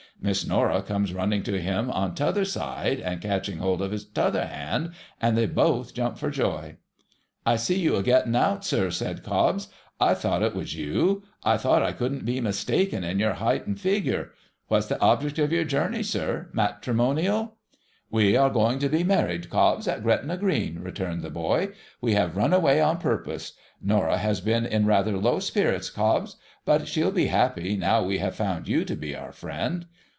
Miss 0.23 0.45
Norah 0.45 0.83
comes 0.83 1.15
running 1.15 1.41
to 1.41 1.59
him 1.59 1.89
on 1.89 2.13
t'other 2.13 2.45
side 2.45 2.99
and 2.99 3.19
catching 3.19 3.57
hold 3.57 3.81
of 3.81 3.89
his 3.89 4.05
t'otlier 4.05 4.47
hand, 4.47 4.91
and 5.19 5.35
they 5.35 5.47
both 5.47 5.95
jump 5.95 6.19
for 6.19 6.29
joy.' 6.29 6.75
I 7.47 7.55
see 7.55 7.79
you 7.79 7.95
a 7.95 8.03
getting 8.03 8.35
out, 8.35 8.63
sir,' 8.63 8.91
says 8.91 9.21
Cobbs.' 9.21 9.69
I 9.99 10.13
thought 10.13 10.43
it 10.43 10.53
was 10.53 10.75
you. 10.75 11.23
I 11.43 11.57
thought 11.57 11.81
I 11.81 11.91
couldn't 11.91 12.23
be 12.23 12.39
mistaken 12.39 13.03
in 13.03 13.17
your 13.17 13.33
height 13.33 13.65
and 13.65 13.79
figure. 13.81 14.29
What's 14.67 14.85
the 14.85 15.01
object 15.01 15.39
of 15.39 15.51
your 15.51 15.63
journey, 15.63 16.03
sir?— 16.03 16.49
Matrimonial?'' 16.53 17.55
We 18.11 18.35
are 18.37 18.51
going 18.51 18.77
to 18.79 18.89
be 18.89 19.03
married, 19.03 19.49
Cobbs, 19.49 19.87
at 19.87 20.03
Gretna 20.03 20.37
Green,' 20.37 20.81
returned 20.83 21.23
the 21.23 21.31
boy.' 21.31 21.69
^\'e 22.03 22.13
have 22.13 22.37
run 22.37 22.53
away 22.53 22.79
on 22.79 22.99
purpose. 22.99 23.53
Norah 23.81 24.19
has 24.19 24.39
been 24.39 24.67
in 24.67 24.85
rather 24.85 25.17
low 25.17 25.39
spirits, 25.39 25.89
Cobbs; 25.89 26.35
but 26.63 26.87
she'll 26.87 27.09
be 27.11 27.25
happy, 27.25 27.75
now 27.75 28.03
we 28.03 28.19
have 28.19 28.35
found 28.35 28.67
you 28.67 28.85
to 28.85 28.95
be 28.95 29.15
our 29.15 29.31
friend.' 29.31 29.87